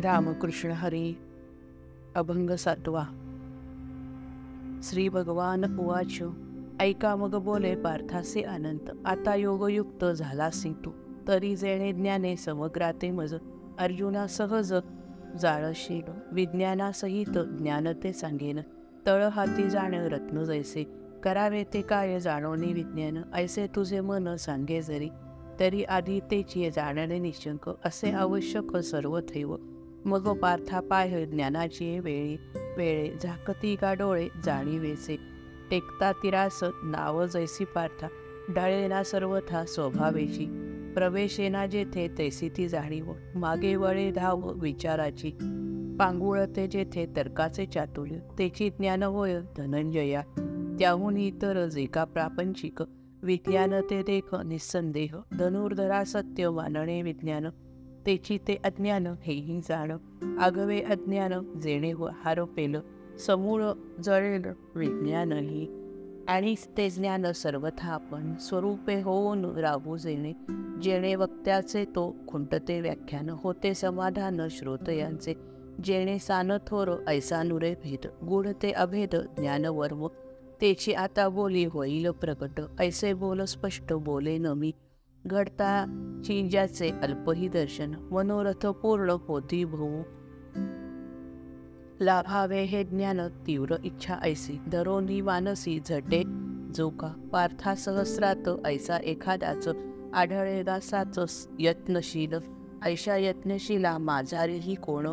रामकृष्ण 0.00 0.70
हरी 0.70 1.14
अभंग 2.14 2.50
सातवा. 2.50 3.04
श्री 4.82 5.08
भगवान 5.08 5.78
उवाच 5.78 6.22
ऐका 6.80 7.16
मग 7.16 7.34
बोले 7.34 7.76
पार्थासे 7.76 8.42
अनंत 8.42 8.90
आता 9.04 9.34
योगयुक्त 9.34 10.04
झालासी 10.04 10.72
तू 10.72 10.90
तरी 11.28 11.56
जेणे 11.56 11.92
ज्ञाने 11.92 12.36
समग्राते 12.36 13.10
मज 13.10 13.34
अर्जुना 13.78 14.26
सहज 14.26 14.74
जाळशील 15.40 16.10
विज्ञानासहित 16.32 17.38
ज्ञान 17.38 17.88
ते 18.04 18.12
सांगेन. 18.12 18.60
तळ 19.06 19.22
हाती 19.22 19.70
जाण 19.70 19.94
रत्न 19.94 20.44
जैसे 20.44 20.84
करावे 21.22 21.64
ते 21.64 21.82
काय 21.82 22.20
जाणवणे 22.20 22.72
विज्ञान 22.72 23.22
ऐसे 23.34 23.66
तुझे 23.66 24.00
मन 24.00 24.36
सांगे 24.36 24.82
जरी. 24.82 25.08
तरी 25.60 25.84
आधी 25.84 26.20
तेची 26.20 26.70
जाणणे 26.70 27.18
निशंक 27.18 27.70
असे 27.84 28.10
आवश्यक 28.10 28.76
सर्व 28.76 29.20
थैव. 29.20 29.56
मग 30.04 30.36
पार्था 30.38 30.80
पाय 30.80 31.26
ज्ञानाची 31.26 31.98
वेळी 31.98 32.36
वेळे 32.76 33.16
झाकती 33.22 33.76
का 33.76 33.94
डोळे 33.94 34.28
जाणीवेचे 34.44 35.16
टेकता 35.70 36.12
तिरास 36.12 36.60
नाव 36.64 37.26
जैसी 37.26 37.64
पार्था. 37.64 38.06
डाळेना 38.48 39.02
सर्वथा 39.02 39.64
स्वभावेची 39.64 40.66
प्रवेशेना 40.94 41.66
जेथे 41.66 42.08
तैसी 42.18 42.48
ती 42.48 42.68
जाणीव. 42.68 43.12
मागे 43.34 43.76
वळे 43.76 44.10
धाव 44.10 44.52
विचाराची. 44.52 45.30
पांगुळते 45.98 46.66
जेथे 46.66 47.06
तर्काचे 47.16 47.66
चातुर्य. 47.66 48.16
तेची 48.38 48.70
ज्ञान 48.70 49.02
होय 49.02 49.40
धनंजया. 49.56 50.22
त्याहून 50.78 51.16
इतर 51.16 51.66
जेका 51.66 52.04
प्रापंचिक. 52.04 52.82
विज्ञान 53.22 53.74
ते 53.90 54.02
देख 54.02 54.34
निसंदेह. 54.34 55.16
धनुर्धरा 55.38 56.04
सत्य 56.04 56.50
मानणे 56.50 57.02
विज्ञान. 57.02 57.46
तेची 58.06 58.38
ते 58.38 58.56
अज्ञान 58.64 59.06
हेही 59.06 59.60
जाण. 59.60 59.92
आगवे 60.38 60.80
अज्ञान 60.80 61.60
जेणे 61.60 61.92
हो 61.92 62.08
हारोपेल 62.24 62.76
समूळ 63.26 63.64
जळेल 64.04 64.42
विज्ञानही. 64.74 65.68
आणि 66.28 66.54
ते 66.76 66.90
ज्ञान 66.90 67.32
सर्वथा 67.32 67.88
आपण 67.88 68.34
स्वरूपे 68.36 69.02
होऊन 69.02 69.44
राहू 69.44 69.96
जेणे. 69.96 70.32
जेणे 70.82 71.14
वक्त्याचे 71.14 71.84
तो 71.84 72.16
खुंटते 72.28 72.80
व्याख्यान 72.80 73.30
होते 73.30 73.74
समाधान 73.74 74.40
श्रोतयांचे 74.50 75.34
जेणे 75.84 76.18
सान 76.18 76.52
थोर 76.66 76.94
भेद 77.84 78.06
गुण 78.28 78.52
ते 78.62 78.70
अभेद 78.70 79.16
ज्ञानवर्म. 79.16 80.06
तेची 80.60 80.92
आता 80.92 81.28
बोली 81.28 81.64
होईल 81.64 82.10
प्रकट 82.10 82.60
ऐसे 82.80 83.12
बोल 83.12 83.42
स्पष्ट 83.42 83.92
बोले 83.92 84.38
न 84.38 84.46
मी 84.46 84.72
घडता 85.26 85.84
चिंजाचे 86.24 86.90
अल्पही 87.02 87.48
दर्शन 87.48 87.94
मनोरथ 88.10 88.66
पूर्ण 88.66 89.10
होती 89.10 89.64
भोऊ 89.64 90.02
लाभावे 92.00 92.62
हे 92.62 92.84
ज्ञान 92.84 93.20
तीव्र 93.46 93.76
इच्छा 93.84 94.16
ऐसी 94.22 94.58
दरोनी 94.66 95.20
मानसी 95.20 95.80
झटे 95.88 96.22
जोका 96.74 97.28
पार्था 97.32 97.74
सहस्रात 97.74 98.50
ऐसा 98.64 98.96
एखादाच 98.96 99.68
आढळे 100.14 100.62
यत्नशील 101.58 102.34
ऐशा 102.82 103.16
यत्नशीला 103.16 103.98
माझारीही 103.98 104.74
कोण 104.74 105.06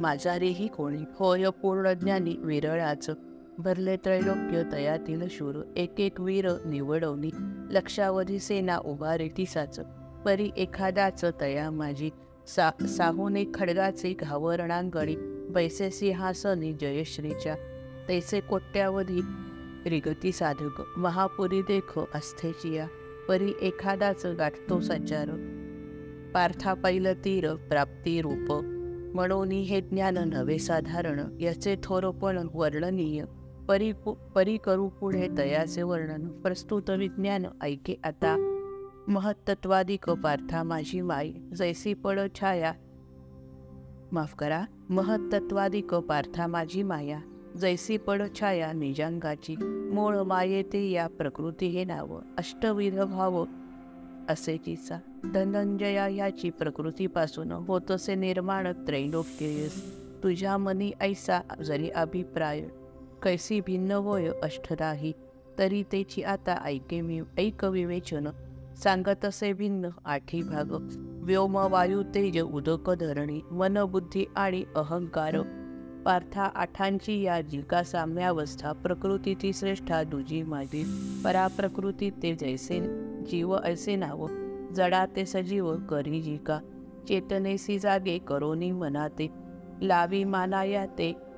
माझारीही 0.00 0.66
कोणी 0.66 1.02
होय 1.18 1.50
पूर्ण 1.62 1.92
ज्ञानी 1.92 2.36
विरळाच. 2.38 3.10
भरले 3.58 3.96
त्रैलोक्य 3.96 4.62
तयातील 4.72 5.22
शूर 5.30 5.62
एक 5.76 6.00
एक 6.00 6.20
वीर 6.20 6.48
निवडवणी. 6.66 7.30
लक्षावधी 7.70 8.38
सेना 8.38 8.78
उभारे 8.78 9.28
तिसाच 9.28 9.80
परी 10.24 10.50
एखादाच 10.56 11.24
तया 11.40 11.70
माझी 11.70 12.10
सा 12.46 12.70
साहूने 12.86 13.44
खडगाचे 13.54 14.12
घावरणांगणी 14.12 15.16
बैसे 15.50 15.90
सिंहासनी 15.90 16.72
जयश्रीच्या. 16.72 17.54
तैसे 18.08 18.40
कोट्यावधी 18.40 19.20
रिगती 19.86 20.32
साधक 20.32 20.82
महापुरी 20.96 21.62
देख 21.62 21.98
अस्थेचिया 22.14 22.86
परी 23.28 23.52
एखादाच 23.62 24.26
गाठतो 24.26 24.80
संचार. 24.80 25.28
पार्था 26.34 26.74
पैल 26.74 27.24
तीर 27.24 27.54
प्राप्ती 27.54 28.20
रूप. 28.20 28.60
म्हणून 29.14 29.50
हे 29.50 29.80
ज्ञान 29.80 30.18
नवे 30.18 30.58
साधारण 30.58 31.20
याचे 31.40 31.76
थोरपण 31.82 32.48
वर्णनीय. 32.54 33.24
परी 33.68 33.92
परी 34.06 34.56
करू 34.56 34.88
पुढे 34.88 35.28
तयाचे 35.38 35.82
वर्णन. 35.82 36.28
प्रस्तुत 36.28 36.90
विज्ञान 36.90 37.46
ऐके 37.62 37.96
आता. 38.04 38.36
महत्त्वादिक 39.08 40.10
पार्था 40.10 40.62
माझी 40.62 41.00
माई. 41.00 41.32
जैसी 41.56 41.94
पड 41.94 42.20
छाया. 42.34 42.72
माफ 44.12 44.34
करा. 44.34 44.64
महत्त्वादिक 44.90 45.94
पार्था 45.94 46.46
माझी 46.46 46.82
माया. 46.82 47.20
जैसी 47.56 47.96
पड 47.96 48.22
छाया 48.40 48.72
निजांगाची. 48.72 49.56
मूळ 49.92 50.18
मायेते 50.18 50.90
या 50.90 51.06
प्रकृती 51.06 51.66
हे 51.66 51.84
नाव. 51.84 52.20
अष्टविध 52.38 53.00
भाव. 53.00 53.44
असे 54.28 54.56
तिचा. 54.66 54.98
धनंजया 55.34 56.08
याची 56.08 56.50
प्रकृतीपासून 56.50 57.52
होतसे 57.52 58.14
निर्माण 58.14 58.72
त्रैलोक्यस 58.72 60.02
तुझ्या 60.22 60.56
मनी 60.56 60.92
ऐसा 61.00 61.40
जरी 61.62 61.90
अभिप्राय. 61.90 62.68
कैसी 63.22 63.60
भिन्न 63.60 63.92
होय 63.92 64.30
अष्टराही 64.42 65.12
तरी 65.58 65.82
तेची 65.82 66.22
आता 66.22 66.54
ऐके 66.64 67.00
मी 67.00 67.20
ऐक 67.38 67.64
विवेचन. 67.64 68.28
सांगत 68.76 69.24
असे 69.24 69.52
भिन्न 69.52 69.88
आठी 70.04 70.42
भाग. 70.42 70.88
व्योम 71.24 71.56
वायू 71.56 72.02
तेज 72.02 72.40
उदक 72.40 72.90
धरणी 72.90 73.40
मन 73.50 73.84
बुद्धी 73.84 74.24
आणि 74.36 74.64
अहंकार. 74.76 75.36
पार्था 76.04 76.42
आठांची 76.42 77.22
या 77.22 77.40
जिका 77.40 77.82
साम्यावस्था 77.82 78.72
प्रकृती 78.72 79.34
ती 79.34 79.52
श्रेष्ठा 79.52 80.02
दुजी 80.02 80.42
माझी 80.42 80.84
पराप्रकृती 81.24 82.10
ते 82.10 82.34
जैसे 82.34 82.80
जीव 83.30 83.56
ऐसे 83.64 83.96
नाव. 83.96 84.26
जडा 84.74 85.06
ते 85.06 85.24
सजीव 85.24 85.76
करी 85.76 86.20
जिका. 86.20 86.58
चेतनेसी 87.08 87.78
जागे 87.78 88.18
करोनी 88.18 88.72
मनाते. 88.72 89.28
लावी 89.82 90.24
मानाया 90.24 90.86
ते 90.86 91.31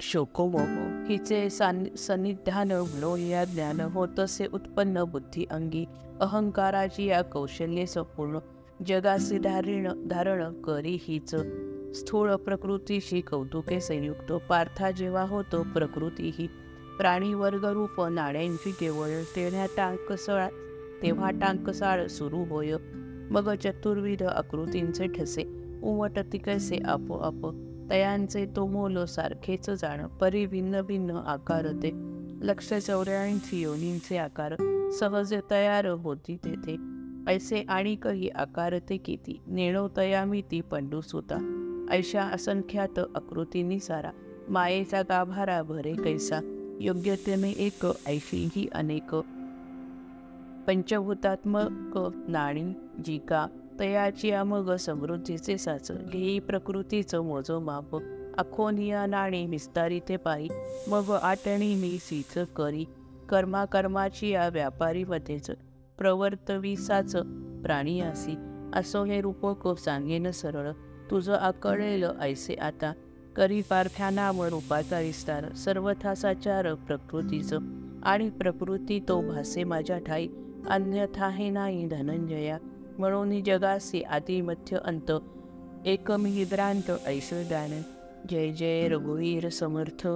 शोकोमोह 0.00 1.06
हिचे 1.08 1.50
सान 1.50 1.84
सन्निधान 1.96 2.70
या 3.18 3.44
ज्ञान 3.44 3.80
होतसे 3.80 4.46
उत्पन्न 4.46 5.04
बुद्धी 5.04 5.44
अंगी 5.50 5.84
अहंकाराची 6.20 7.04
या 7.04 7.22
कौशल्ये 7.22 7.86
संपूर्ण 7.86 8.38
जगासी 8.86 9.38
धारण 9.38 10.08
धारण 10.08 10.62
करी 10.62 10.98
हीच 11.00 11.34
स्थूळ 11.96 12.34
प्रकृतीशी 12.34 13.20
कौतुके 13.20 13.80
संयुक्त. 13.80 14.32
पार्था 14.32 14.90
जेव्हा 14.90 15.22
होतो 15.22 15.62
प्रकृती 15.62 16.30
ही 16.38 16.46
प्राणीवर्गरूप 16.98 18.00
नाण्यांची 18.00 18.70
केवळ 18.70 19.08
तेव्हा 19.36 19.66
टांकसळ 19.76 20.46
तेव्हा 21.02 21.30
टांकसाळ 21.30 22.06
सुरू 22.06 22.44
होय. 22.44 22.72
मग 23.30 23.54
चतुर्विध 23.54 24.22
आकृतींचे 24.22 25.06
ठसे 25.06 25.42
उमटती 25.82 26.38
कैसे 26.38 26.78
आपोआप 26.84 27.65
तयांचे 27.90 28.46
तो 28.56 28.66
मोल 28.66 29.04
सारखेच 29.04 29.70
जाण 29.70 30.06
परी 30.06 30.46
भिन्न 30.46 30.80
भिन्न 30.80 31.10
आकार 31.10 31.66
ते 31.82 31.90
लक्ष 32.42 32.72
चौऱ्याऐंशी 32.74 33.62
योनींचे 33.62 34.16
आकार 34.16 34.54
सहज 34.90 35.34
तयार 35.50 35.86
होती 35.86 36.36
तेथे. 36.36 36.76
ऐसे 37.28 37.64
आणि 37.68 37.94
कही 37.94 38.28
आकार 38.28 38.78
ते 38.78 38.96
किती 38.96 39.40
नेणो 39.46 39.88
तयामिती 39.96 40.60
पंडूस 40.60 41.12
होता 41.12 41.38
ऐशा 41.90 42.22
असंख्यात 42.22 42.98
आकृतींनी 42.98 43.80
सारा 43.80 44.10
मायेचा 44.48 45.02
गाभारा 45.02 45.62
भरे 45.62 45.92
कैसा. 45.92 46.40
योग्यतेने 46.80 47.50
एक 47.50 47.86
ऐशीही 48.06 48.68
अनेक. 48.74 49.14
पंचभूतात्मक 50.66 51.98
नाणी 52.28 52.72
जिका 53.04 53.46
तयाची 53.80 54.32
मग 54.32 54.76
समृद्धीचे 54.76 55.58
साच 55.58 55.90
घेई 56.12 56.38
प्रकृतीचं 56.38 57.20
मोजोमाप 57.20 57.96
अखोनिया 58.38 59.06
नाणी 59.06 59.46
विस्तारिते 59.46 60.16
पायी 60.16 60.48
मग 60.88 61.18
आटणी 61.22 61.74
मी 61.74 61.98
सीच 62.00 62.38
करी. 62.56 62.84
कर्मा 63.28 63.64
कर्माची 63.64 64.28
या 64.28 64.48
व्यापारीमध्येच 64.48 65.50
प्रवर्तविसाच 65.98 67.16
प्राणी 67.62 68.00
असी 68.00 68.34
असो 68.74 69.04
हे 69.04 69.20
रूपक 69.20 69.78
सांगेन 69.78 70.30
सरळ 70.30 70.70
तुझं 71.10 71.34
आकळेल 71.34 72.04
ऐसे 72.20 72.54
आता. 72.54 72.92
करी 73.36 73.62
पार्थ्या 73.62 74.30
व 74.30 74.44
रूपाचा 74.44 75.00
विस्तार 75.00 75.52
सर्वथा 75.54 76.14
साचार 76.14 76.74
प्रकृतीचं. 76.74 77.58
आणि 78.02 78.30
प्रकृती 78.30 79.00
तो 79.08 79.20
भासे 79.20 79.64
माझ्या 79.64 79.98
ठाई 79.98 80.28
अन्यथा 80.70 81.28
हे 81.28 81.50
नाही 81.50 81.86
धनंजया. 81.86 82.58
म्हणून 82.98 83.44
जगासी 83.44 84.02
आदी 84.02 84.40
मध्य 84.40 84.78
अंत 84.84 85.12
एकमिहिद्रांत 85.86 86.90
ऐश्वर्यान. 87.06 87.82
जय 88.28 88.52
जय 88.52 88.88
रघुवीर 88.88 89.48
समर्थ. 89.48 90.06